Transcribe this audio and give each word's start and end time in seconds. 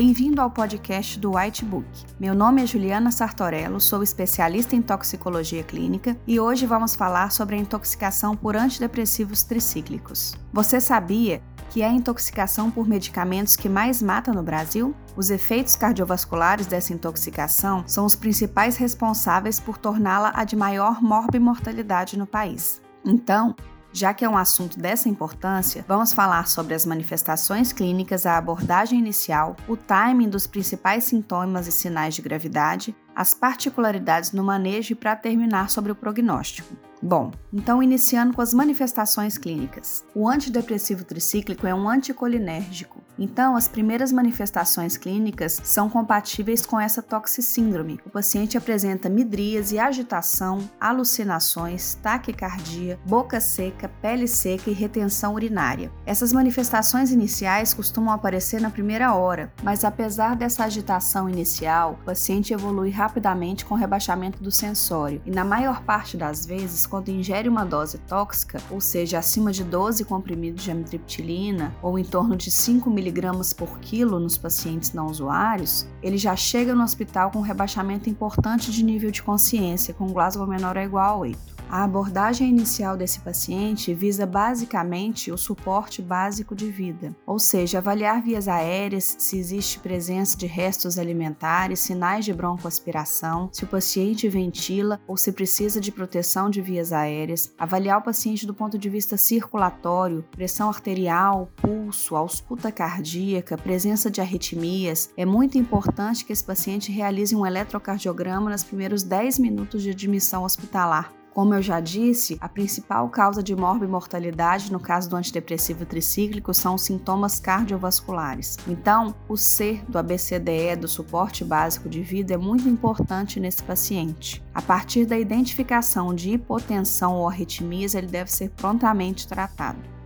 Bem-vindo 0.00 0.40
ao 0.40 0.48
podcast 0.48 1.18
do 1.18 1.34
White 1.34 1.64
Book. 1.64 1.84
Meu 2.20 2.32
nome 2.32 2.62
é 2.62 2.66
Juliana 2.66 3.10
Sartorello, 3.10 3.80
sou 3.80 4.00
especialista 4.00 4.76
em 4.76 4.80
toxicologia 4.80 5.64
clínica 5.64 6.16
e 6.24 6.38
hoje 6.38 6.66
vamos 6.66 6.94
falar 6.94 7.32
sobre 7.32 7.56
a 7.56 7.58
intoxicação 7.58 8.36
por 8.36 8.54
antidepressivos 8.54 9.42
tricíclicos. 9.42 10.36
Você 10.52 10.80
sabia 10.80 11.42
que 11.70 11.82
é 11.82 11.86
a 11.88 11.92
intoxicação 11.92 12.70
por 12.70 12.86
medicamentos 12.86 13.56
que 13.56 13.68
mais 13.68 14.00
mata 14.00 14.32
no 14.32 14.40
Brasil? 14.40 14.94
Os 15.16 15.30
efeitos 15.30 15.74
cardiovasculares 15.74 16.68
dessa 16.68 16.92
intoxicação 16.92 17.82
são 17.84 18.06
os 18.06 18.14
principais 18.14 18.76
responsáveis 18.76 19.58
por 19.58 19.78
torná-la 19.78 20.30
a 20.32 20.44
de 20.44 20.54
maior 20.54 21.02
morbimortalidade 21.02 22.16
no 22.16 22.24
país. 22.24 22.80
Então, 23.04 23.52
já 23.98 24.14
que 24.14 24.24
é 24.24 24.28
um 24.28 24.36
assunto 24.36 24.78
dessa 24.78 25.08
importância, 25.08 25.84
vamos 25.88 26.12
falar 26.12 26.46
sobre 26.46 26.72
as 26.72 26.86
manifestações 26.86 27.72
clínicas, 27.72 28.26
a 28.26 28.38
abordagem 28.38 28.96
inicial, 28.96 29.56
o 29.66 29.76
timing 29.76 30.28
dos 30.28 30.46
principais 30.46 31.02
sintomas 31.02 31.66
e 31.66 31.72
sinais 31.72 32.14
de 32.14 32.22
gravidade, 32.22 32.94
as 33.14 33.34
particularidades 33.34 34.30
no 34.30 34.44
manejo 34.44 34.92
e 34.92 34.94
para 34.94 35.16
terminar 35.16 35.68
sobre 35.68 35.90
o 35.90 35.96
prognóstico. 35.96 36.76
Bom, 37.02 37.32
então 37.52 37.82
iniciando 37.82 38.34
com 38.34 38.40
as 38.40 38.54
manifestações 38.54 39.36
clínicas. 39.36 40.04
O 40.14 40.28
antidepressivo 40.28 41.04
tricíclico 41.04 41.66
é 41.66 41.74
um 41.74 41.88
anticolinérgico. 41.88 43.07
Então, 43.18 43.56
as 43.56 43.66
primeiras 43.66 44.12
manifestações 44.12 44.96
clínicas 44.96 45.60
são 45.64 45.90
compatíveis 45.90 46.64
com 46.64 46.78
essa 46.78 47.02
toxicíndrome. 47.02 47.98
O 48.06 48.10
paciente 48.10 48.56
apresenta 48.56 49.08
midríase, 49.08 49.78
agitação, 49.78 50.68
alucinações, 50.80 51.94
taquicardia, 52.02 52.98
boca 53.04 53.40
seca, 53.40 53.90
pele 54.00 54.28
seca 54.28 54.70
e 54.70 54.74
retenção 54.74 55.34
urinária. 55.34 55.90
Essas 56.06 56.32
manifestações 56.32 57.10
iniciais 57.10 57.74
costumam 57.74 58.14
aparecer 58.14 58.60
na 58.60 58.70
primeira 58.70 59.14
hora, 59.14 59.52
mas 59.62 59.84
apesar 59.84 60.36
dessa 60.36 60.64
agitação 60.64 61.28
inicial, 61.28 61.98
o 62.00 62.04
paciente 62.04 62.52
evolui 62.52 62.90
rapidamente 62.90 63.64
com 63.64 63.74
rebaixamento 63.74 64.42
do 64.42 64.50
sensório 64.50 65.20
e 65.26 65.30
na 65.30 65.44
maior 65.44 65.82
parte 65.82 66.16
das 66.16 66.46
vezes 66.46 66.86
quando 66.86 67.08
ingere 67.08 67.48
uma 67.48 67.64
dose 67.64 67.98
tóxica, 67.98 68.60
ou 68.70 68.80
seja, 68.80 69.18
acima 69.18 69.50
de 69.50 69.64
12 69.64 70.04
comprimidos 70.04 70.62
de 70.62 70.70
amitriptilina 70.70 71.74
ou 71.82 71.98
em 71.98 72.04
torno 72.04 72.36
de 72.36 72.50
5 72.50 72.90
mg 73.08 73.54
por 73.56 73.78
quilo 73.80 74.18
nos 74.20 74.38
pacientes 74.38 74.92
não 74.92 75.06
usuários, 75.06 75.86
ele 76.02 76.18
já 76.18 76.36
chega 76.36 76.74
no 76.74 76.82
hospital 76.82 77.30
com 77.30 77.38
um 77.38 77.42
rebaixamento 77.42 78.08
importante 78.08 78.70
de 78.70 78.84
nível 78.84 79.10
de 79.10 79.22
consciência, 79.22 79.94
com 79.94 80.12
Glasgow 80.12 80.46
menor 80.46 80.76
ou 80.76 80.82
igual 80.82 81.14
a 81.14 81.18
8. 81.18 81.57
A 81.70 81.84
abordagem 81.84 82.48
inicial 82.48 82.96
desse 82.96 83.20
paciente 83.20 83.92
visa 83.92 84.24
basicamente 84.24 85.30
o 85.30 85.36
suporte 85.36 86.00
básico 86.00 86.54
de 86.54 86.70
vida, 86.70 87.14
ou 87.26 87.38
seja, 87.38 87.76
avaliar 87.76 88.22
vias 88.22 88.48
aéreas, 88.48 89.16
se 89.18 89.38
existe 89.38 89.78
presença 89.78 90.34
de 90.34 90.46
restos 90.46 90.98
alimentares, 90.98 91.80
sinais 91.80 92.24
de 92.24 92.32
broncoaspiração, 92.32 93.50
se 93.52 93.64
o 93.64 93.66
paciente 93.66 94.26
ventila 94.30 94.98
ou 95.06 95.14
se 95.14 95.30
precisa 95.30 95.78
de 95.78 95.92
proteção 95.92 96.48
de 96.48 96.62
vias 96.62 96.90
aéreas, 96.90 97.52
avaliar 97.58 97.98
o 97.98 98.02
paciente 98.02 98.46
do 98.46 98.54
ponto 98.54 98.78
de 98.78 98.88
vista 98.88 99.18
circulatório, 99.18 100.24
pressão 100.30 100.70
arterial, 100.70 101.50
pulso, 101.56 102.16
ausculta 102.16 102.72
cardíaca, 102.72 103.58
presença 103.58 104.10
de 104.10 104.22
arritmias. 104.22 105.10
É 105.18 105.26
muito 105.26 105.58
importante 105.58 106.24
que 106.24 106.32
esse 106.32 106.44
paciente 106.44 106.90
realize 106.90 107.36
um 107.36 107.44
eletrocardiograma 107.44 108.50
nos 108.50 108.64
primeiros 108.64 109.02
10 109.02 109.38
minutos 109.38 109.82
de 109.82 109.90
admissão 109.90 110.44
hospitalar 110.44 111.17
como 111.32 111.54
eu 111.54 111.62
já 111.62 111.80
disse, 111.80 112.36
a 112.40 112.48
principal 112.48 113.08
causa 113.08 113.42
de 113.42 113.54
morbimortalidade 113.54 114.72
no 114.72 114.80
caso 114.80 115.08
do 115.08 115.16
antidepressivo 115.16 115.86
tricíclico 115.86 116.52
são 116.52 116.74
os 116.74 116.82
sintomas 116.82 117.38
cardiovasculares. 117.38 118.56
Então, 118.66 119.14
o 119.28 119.36
C 119.36 119.80
do 119.88 119.98
ABCDE, 119.98 120.76
do 120.80 120.88
suporte 120.88 121.44
básico 121.44 121.88
de 121.88 122.02
vida, 122.02 122.34
é 122.34 122.36
muito 122.36 122.68
importante 122.68 123.38
nesse 123.38 123.62
paciente. 123.62 124.42
A 124.54 124.62
partir 124.62 125.06
da 125.06 125.18
identificação 125.18 126.14
de 126.14 126.30
hipotensão 126.30 127.16
ou 127.16 127.28
arritmias, 127.28 127.94
ele 127.94 128.08
deve 128.08 128.32
ser 128.32 128.50
prontamente 128.50 129.26
tratado. 129.28 129.97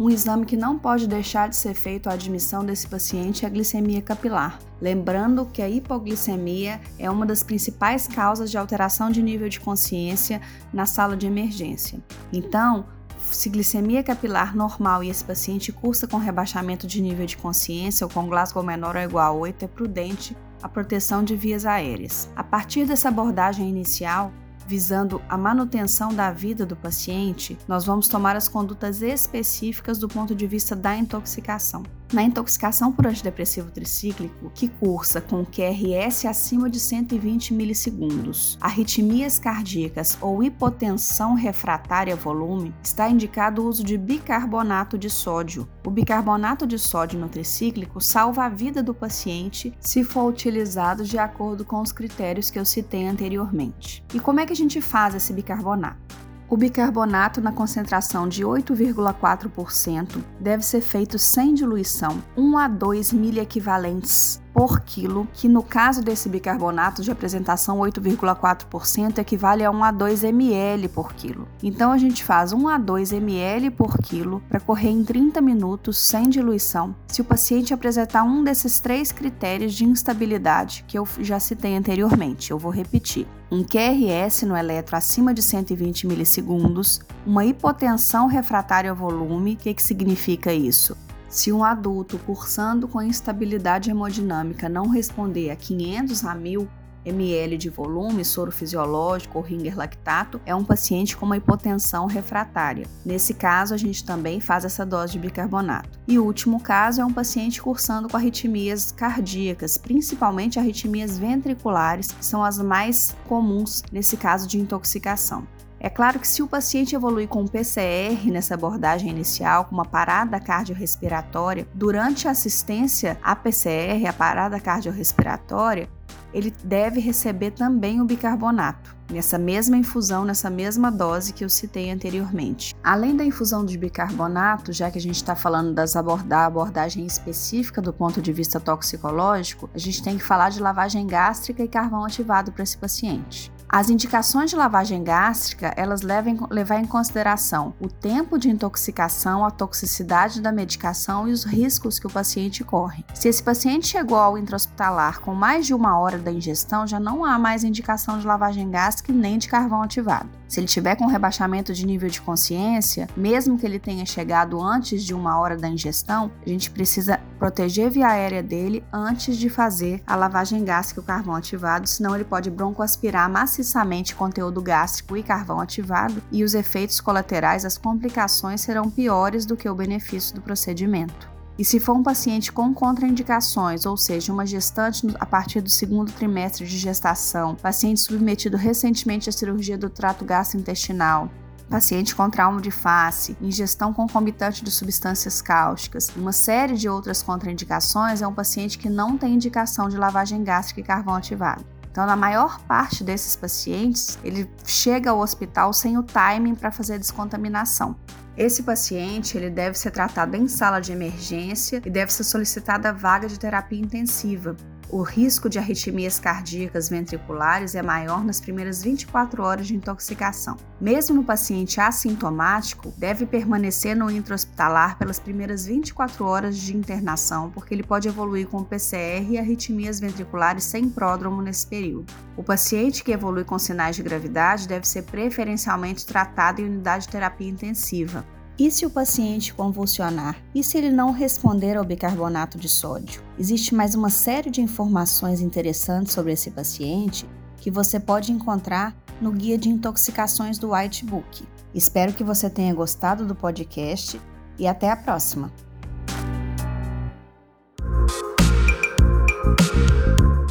Um 0.00 0.08
exame 0.08 0.46
que 0.46 0.56
não 0.56 0.78
pode 0.78 1.06
deixar 1.06 1.50
de 1.50 1.56
ser 1.56 1.74
feito 1.74 2.08
à 2.08 2.14
admissão 2.14 2.64
desse 2.64 2.88
paciente 2.88 3.44
é 3.44 3.46
a 3.46 3.50
glicemia 3.50 4.00
capilar. 4.00 4.58
Lembrando 4.80 5.44
que 5.44 5.60
a 5.60 5.68
hipoglicemia 5.68 6.80
é 6.98 7.10
uma 7.10 7.26
das 7.26 7.42
principais 7.42 8.08
causas 8.08 8.50
de 8.50 8.56
alteração 8.56 9.10
de 9.10 9.20
nível 9.22 9.46
de 9.46 9.60
consciência 9.60 10.40
na 10.72 10.86
sala 10.86 11.18
de 11.18 11.26
emergência. 11.26 12.00
Então, 12.32 12.86
se 13.30 13.50
glicemia 13.50 14.02
capilar 14.02 14.56
normal 14.56 15.04
e 15.04 15.10
esse 15.10 15.22
paciente 15.22 15.70
cursa 15.70 16.08
com 16.08 16.16
rebaixamento 16.16 16.86
de 16.86 17.02
nível 17.02 17.26
de 17.26 17.36
consciência 17.36 18.06
ou 18.06 18.10
com 18.10 18.26
Glasgow 18.26 18.62
menor 18.62 18.96
ou 18.96 19.02
igual 19.02 19.34
a 19.34 19.38
8, 19.38 19.66
é 19.66 19.68
prudente 19.68 20.34
a 20.62 20.68
proteção 20.68 21.22
de 21.22 21.36
vias 21.36 21.66
aéreas. 21.66 22.30
A 22.34 22.42
partir 22.42 22.86
dessa 22.86 23.08
abordagem 23.10 23.68
inicial, 23.68 24.32
visando 24.70 25.20
a 25.28 25.36
manutenção 25.36 26.14
da 26.14 26.30
vida 26.30 26.64
do 26.64 26.76
paciente, 26.76 27.58
nós 27.66 27.84
vamos 27.84 28.06
tomar 28.06 28.36
as 28.36 28.48
condutas 28.48 29.02
específicas 29.02 29.98
do 29.98 30.06
ponto 30.06 30.32
de 30.32 30.46
vista 30.46 30.76
da 30.76 30.96
intoxicação. 30.96 31.82
Na 32.12 32.24
intoxicação 32.24 32.90
por 32.90 33.06
antidepressivo 33.06 33.70
tricíclico, 33.70 34.50
que 34.52 34.66
cursa 34.66 35.20
com 35.20 35.44
QRS 35.44 36.26
acima 36.26 36.68
de 36.68 36.80
120 36.80 37.54
milissegundos, 37.54 38.58
arritmias 38.60 39.38
cardíacas 39.38 40.18
ou 40.20 40.42
hipotensão 40.42 41.34
refratária 41.34 42.16
volume, 42.16 42.74
está 42.82 43.08
indicado 43.08 43.62
o 43.62 43.68
uso 43.68 43.84
de 43.84 43.96
bicarbonato 43.96 44.98
de 44.98 45.08
sódio. 45.08 45.68
O 45.86 45.90
bicarbonato 45.90 46.66
de 46.66 46.80
sódio 46.80 47.18
no 47.18 47.28
tricíclico 47.28 48.00
salva 48.00 48.44
a 48.44 48.48
vida 48.48 48.82
do 48.82 48.92
paciente 48.92 49.72
se 49.78 50.02
for 50.02 50.26
utilizado 50.26 51.04
de 51.04 51.16
acordo 51.16 51.64
com 51.64 51.80
os 51.80 51.92
critérios 51.92 52.50
que 52.50 52.58
eu 52.58 52.64
citei 52.64 53.06
anteriormente. 53.06 54.04
E 54.12 54.18
como 54.18 54.40
é 54.40 54.46
que 54.46 54.52
a 54.52 54.56
gente 54.60 54.80
faz 54.80 55.14
esse 55.14 55.32
bicarbonato? 55.32 56.16
O 56.48 56.56
bicarbonato 56.56 57.40
na 57.40 57.52
concentração 57.52 58.28
de 58.28 58.42
8,4% 58.44 60.18
deve 60.40 60.64
ser 60.64 60.80
feito 60.80 61.16
sem 61.18 61.54
diluição, 61.54 62.20
1 62.36 62.58
a 62.58 62.66
2 62.66 63.12
miliequivalentes 63.12 64.42
por 64.52 64.80
quilo, 64.80 65.26
que 65.32 65.48
no 65.48 65.62
caso 65.62 66.02
desse 66.02 66.28
bicarbonato 66.28 67.02
de 67.02 67.10
apresentação 67.10 67.78
8,4% 67.78 69.18
equivale 69.18 69.64
a 69.64 69.70
1 69.70 69.84
a 69.84 69.90
2 69.90 70.24
ml 70.24 70.88
por 70.88 71.12
quilo. 71.12 71.48
Então 71.62 71.92
a 71.92 71.98
gente 71.98 72.24
faz 72.24 72.52
1 72.52 72.68
a 72.68 72.78
2 72.78 73.12
ml 73.12 73.70
por 73.70 73.98
quilo 73.98 74.42
para 74.48 74.60
correr 74.60 74.90
em 74.90 75.04
30 75.04 75.40
minutos 75.40 75.98
sem 75.98 76.28
diluição, 76.28 76.94
se 77.08 77.20
o 77.20 77.24
paciente 77.24 77.74
apresentar 77.74 78.22
um 78.22 78.42
desses 78.42 78.80
três 78.80 79.12
critérios 79.12 79.74
de 79.74 79.84
instabilidade 79.84 80.84
que 80.86 80.98
eu 80.98 81.06
já 81.20 81.38
citei 81.38 81.76
anteriormente. 81.76 82.50
Eu 82.50 82.58
vou 82.58 82.70
repetir. 82.70 83.26
Um 83.50 83.64
QRS 83.64 84.42
no 84.46 84.56
eletro 84.56 84.96
acima 84.96 85.34
de 85.34 85.42
120 85.42 86.06
milissegundos, 86.06 87.00
uma 87.26 87.44
hipotensão 87.44 88.28
refratária 88.28 88.90
ao 88.90 88.96
volume. 88.96 89.54
O 89.54 89.56
que, 89.56 89.74
que 89.74 89.82
significa 89.82 90.52
isso? 90.52 90.96
Se 91.30 91.52
um 91.52 91.62
adulto 91.62 92.18
cursando 92.26 92.88
com 92.88 93.00
instabilidade 93.00 93.88
hemodinâmica 93.88 94.68
não 94.68 94.88
responder 94.88 95.50
a 95.50 95.56
500 95.56 96.24
a 96.24 96.34
1000 96.34 96.68
ml 97.06 97.56
de 97.56 97.70
volume, 97.70 98.24
soro 98.24 98.50
fisiológico 98.50 99.38
ou 99.38 99.44
ringer 99.44 99.76
lactato, 99.76 100.40
é 100.44 100.52
um 100.54 100.64
paciente 100.64 101.16
com 101.16 101.24
uma 101.24 101.36
hipotensão 101.36 102.06
refratária. 102.06 102.84
Nesse 103.04 103.32
caso, 103.32 103.72
a 103.72 103.76
gente 103.76 104.04
também 104.04 104.40
faz 104.40 104.64
essa 104.64 104.84
dose 104.84 105.12
de 105.12 105.20
bicarbonato. 105.20 106.00
E 106.06 106.18
o 106.18 106.24
último 106.24 106.60
caso 106.60 107.00
é 107.00 107.04
um 107.04 107.12
paciente 107.12 107.62
cursando 107.62 108.08
com 108.08 108.16
arritmias 108.16 108.90
cardíacas, 108.90 109.78
principalmente 109.78 110.58
arritmias 110.58 111.16
ventriculares, 111.16 112.10
que 112.10 112.26
são 112.26 112.42
as 112.44 112.58
mais 112.58 113.16
comuns 113.28 113.84
nesse 113.92 114.16
caso 114.16 114.48
de 114.48 114.58
intoxicação. 114.58 115.46
É 115.82 115.88
claro 115.88 116.20
que 116.20 116.28
se 116.28 116.42
o 116.42 116.46
paciente 116.46 116.94
evoluir 116.94 117.26
com 117.26 117.46
PCR 117.46 118.30
nessa 118.30 118.52
abordagem 118.52 119.08
inicial, 119.08 119.64
com 119.64 119.74
uma 119.74 119.86
parada 119.86 120.38
cardiorrespiratória, 120.38 121.66
durante 121.72 122.28
a 122.28 122.32
assistência 122.32 123.18
à 123.22 123.34
PCR, 123.34 124.06
a 124.06 124.12
parada 124.12 124.60
cardiorrespiratória, 124.60 125.88
ele 126.34 126.52
deve 126.62 127.00
receber 127.00 127.52
também 127.52 127.98
o 128.00 128.04
bicarbonato, 128.04 128.94
nessa 129.10 129.38
mesma 129.38 129.76
infusão, 129.76 130.24
nessa 130.24 130.50
mesma 130.50 130.90
dose 130.90 131.32
que 131.32 131.42
eu 131.42 131.48
citei 131.48 131.90
anteriormente. 131.90 132.74
Além 132.84 133.16
da 133.16 133.24
infusão 133.24 133.64
de 133.64 133.78
bicarbonato, 133.78 134.72
já 134.72 134.90
que 134.90 134.98
a 134.98 135.00
gente 135.00 135.16
está 135.16 135.34
falando 135.34 135.72
das 135.72 135.96
abordar, 135.96 136.44
abordagem 136.44 137.06
específica 137.06 137.80
do 137.80 137.92
ponto 137.92 138.20
de 138.20 138.32
vista 138.34 138.60
toxicológico, 138.60 139.68
a 139.74 139.78
gente 139.78 140.02
tem 140.02 140.18
que 140.18 140.24
falar 140.24 140.50
de 140.50 140.60
lavagem 140.60 141.06
gástrica 141.06 141.64
e 141.64 141.68
carvão 141.68 142.04
ativado 142.04 142.52
para 142.52 142.62
esse 142.62 142.76
paciente. 142.76 143.50
As 143.72 143.88
indicações 143.88 144.50
de 144.50 144.56
lavagem 144.56 145.04
gástrica, 145.04 145.72
elas 145.76 146.02
levam 146.02 146.48
levar 146.50 146.80
em 146.80 146.86
consideração 146.86 147.72
o 147.78 147.86
tempo 147.86 148.36
de 148.36 148.50
intoxicação, 148.50 149.46
a 149.46 149.50
toxicidade 149.52 150.40
da 150.40 150.50
medicação 150.50 151.28
e 151.28 151.30
os 151.30 151.44
riscos 151.44 151.96
que 151.96 152.06
o 152.08 152.10
paciente 152.10 152.64
corre. 152.64 153.04
Se 153.14 153.28
esse 153.28 153.40
paciente 153.40 153.86
chegou 153.86 154.18
ao 154.18 154.36
intra-hospitalar 154.36 155.20
com 155.20 155.36
mais 155.36 155.66
de 155.66 155.72
uma 155.72 155.96
hora 155.96 156.18
da 156.18 156.32
ingestão, 156.32 156.84
já 156.84 156.98
não 156.98 157.24
há 157.24 157.38
mais 157.38 157.62
indicação 157.62 158.18
de 158.18 158.26
lavagem 158.26 158.68
gástrica 158.68 159.12
nem 159.12 159.38
de 159.38 159.46
carvão 159.46 159.82
ativado. 159.82 160.39
Se 160.50 160.58
ele 160.58 160.66
tiver 160.66 160.96
com 160.96 161.06
rebaixamento 161.06 161.72
de 161.72 161.86
nível 161.86 162.10
de 162.10 162.20
consciência, 162.20 163.08
mesmo 163.16 163.56
que 163.56 163.64
ele 163.64 163.78
tenha 163.78 164.04
chegado 164.04 164.60
antes 164.60 165.04
de 165.04 165.14
uma 165.14 165.38
hora 165.38 165.56
da 165.56 165.68
ingestão, 165.68 166.28
a 166.44 166.48
gente 166.48 166.72
precisa 166.72 167.20
proteger 167.38 167.88
via 167.88 168.08
aérea 168.08 168.42
dele 168.42 168.82
antes 168.92 169.38
de 169.38 169.48
fazer 169.48 170.02
a 170.04 170.16
lavagem 170.16 170.64
gástrica 170.64 171.00
e 171.00 171.04
o 171.04 171.06
carvão 171.06 171.36
ativado, 171.36 171.88
senão 171.88 172.16
ele 172.16 172.24
pode 172.24 172.50
broncoaspirar 172.50 173.30
maciçamente 173.30 174.16
conteúdo 174.16 174.60
gástrico 174.60 175.16
e 175.16 175.22
carvão 175.22 175.60
ativado 175.60 176.20
e 176.32 176.42
os 176.42 176.52
efeitos 176.52 177.00
colaterais, 177.00 177.64
as 177.64 177.78
complicações 177.78 178.60
serão 178.60 178.90
piores 178.90 179.46
do 179.46 179.56
que 179.56 179.68
o 179.68 179.74
benefício 179.74 180.34
do 180.34 180.40
procedimento. 180.40 181.39
E 181.58 181.64
se 181.64 181.78
for 181.78 181.94
um 181.94 182.02
paciente 182.02 182.50
com 182.50 182.72
contraindicações, 182.72 183.84
ou 183.84 183.96
seja, 183.96 184.32
uma 184.32 184.46
gestante 184.46 185.06
a 185.18 185.26
partir 185.26 185.60
do 185.60 185.68
segundo 185.68 186.10
trimestre 186.10 186.66
de 186.66 186.78
gestação, 186.78 187.54
paciente 187.54 188.00
submetido 188.00 188.56
recentemente 188.56 189.28
à 189.28 189.32
cirurgia 189.32 189.76
do 189.76 189.90
trato 189.90 190.24
gastrointestinal, 190.24 191.30
paciente 191.68 192.16
com 192.16 192.28
trauma 192.28 192.60
de 192.60 192.70
face, 192.70 193.36
ingestão 193.40 193.92
concomitante 193.92 194.64
de 194.64 194.70
substâncias 194.70 195.40
cáusticas, 195.40 196.10
uma 196.16 196.32
série 196.32 196.74
de 196.74 196.88
outras 196.88 197.22
contraindicações, 197.22 198.22
é 198.22 198.26
um 198.26 198.34
paciente 198.34 198.76
que 198.76 198.88
não 198.88 199.16
tem 199.16 199.34
indicação 199.34 199.88
de 199.88 199.96
lavagem 199.96 200.42
gástrica 200.42 200.80
e 200.80 200.84
carvão 200.84 201.14
ativado. 201.14 201.64
Então, 201.90 202.06
na 202.06 202.16
maior 202.16 202.60
parte 202.62 203.02
desses 203.02 203.34
pacientes, 203.36 204.18
ele 204.22 204.48
chega 204.64 205.10
ao 205.10 205.18
hospital 205.18 205.72
sem 205.72 205.98
o 205.98 206.02
timing 206.02 206.54
para 206.54 206.70
fazer 206.70 206.94
a 206.94 206.98
descontaminação. 206.98 207.96
Esse 208.40 208.62
paciente 208.62 209.36
ele 209.36 209.50
deve 209.50 209.76
ser 209.76 209.90
tratado 209.90 210.34
em 210.34 210.48
sala 210.48 210.80
de 210.80 210.92
emergência 210.92 211.82
e 211.84 211.90
deve 211.90 212.10
ser 212.10 212.24
solicitada 212.24 212.90
vaga 212.90 213.28
de 213.28 213.38
terapia 213.38 213.78
intensiva. 213.78 214.56
O 214.92 215.02
risco 215.02 215.48
de 215.48 215.56
arritmias 215.56 216.18
cardíacas 216.18 216.88
ventriculares 216.88 217.76
é 217.76 217.82
maior 217.82 218.24
nas 218.24 218.40
primeiras 218.40 218.82
24 218.82 219.40
horas 219.40 219.68
de 219.68 219.76
intoxicação. 219.76 220.56
Mesmo 220.80 221.14
no 221.14 221.22
paciente 221.22 221.80
assintomático, 221.80 222.92
deve 222.96 223.24
permanecer 223.24 223.94
no 223.94 224.10
intra-hospitalar 224.10 224.98
pelas 224.98 225.20
primeiras 225.20 225.64
24 225.64 226.24
horas 226.24 226.58
de 226.58 226.76
internação, 226.76 227.50
porque 227.50 227.72
ele 227.72 227.84
pode 227.84 228.08
evoluir 228.08 228.48
com 228.48 228.64
PCR 228.64 229.30
e 229.30 229.38
arritmias 229.38 230.00
ventriculares 230.00 230.64
sem 230.64 230.90
pródromo 230.90 231.40
nesse 231.40 231.68
período. 231.68 232.12
O 232.36 232.42
paciente 232.42 233.04
que 233.04 233.12
evolui 233.12 233.44
com 233.44 233.60
sinais 233.60 233.94
de 233.94 234.02
gravidade 234.02 234.66
deve 234.66 234.88
ser 234.88 235.02
preferencialmente 235.02 236.04
tratado 236.04 236.60
em 236.60 236.64
unidade 236.64 237.04
de 237.04 237.12
terapia 237.12 237.48
intensiva. 237.48 238.24
E 238.60 238.70
se 238.70 238.84
o 238.84 238.90
paciente 238.90 239.54
convulsionar? 239.54 240.36
E 240.54 240.62
se 240.62 240.76
ele 240.76 240.90
não 240.90 241.12
responder 241.12 241.78
ao 241.78 241.84
bicarbonato 241.84 242.58
de 242.58 242.68
sódio? 242.68 243.22
Existe 243.38 243.74
mais 243.74 243.94
uma 243.94 244.10
série 244.10 244.50
de 244.50 244.60
informações 244.60 245.40
interessantes 245.40 246.12
sobre 246.12 246.32
esse 246.32 246.50
paciente 246.50 247.26
que 247.56 247.70
você 247.70 247.98
pode 247.98 248.30
encontrar 248.30 248.94
no 249.18 249.32
Guia 249.32 249.56
de 249.56 249.70
Intoxicações 249.70 250.58
do 250.58 250.74
White 250.74 251.06
Book. 251.06 251.42
Espero 251.74 252.12
que 252.12 252.22
você 252.22 252.50
tenha 252.50 252.74
gostado 252.74 253.24
do 253.24 253.34
podcast 253.34 254.20
e 254.58 254.66
até 254.66 254.90
a 254.90 254.96
próxima! 254.96 255.50